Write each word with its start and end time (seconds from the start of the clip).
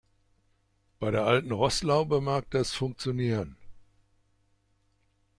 Bei 0.97 1.11
der 1.11 1.25
alten 1.27 1.51
Rostlaube 1.51 2.21
mag 2.21 2.49
das 2.49 2.73
funktionieren. 2.73 3.55